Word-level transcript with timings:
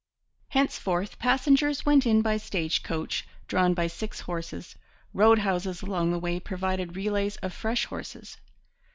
Henceforth 0.47 1.19
passengers 1.19 1.85
went 1.85 2.07
in 2.07 2.23
by 2.23 2.37
stage 2.37 2.81
coach 2.81 3.23
drawn 3.47 3.75
by 3.75 3.85
six 3.85 4.21
horses. 4.21 4.75
Road 5.13 5.37
houses 5.37 5.83
along 5.83 6.09
the 6.09 6.17
way 6.17 6.39
provided 6.39 6.95
relays 6.95 7.35
of 7.37 7.53
fresh 7.53 7.85
horses. 7.85 8.37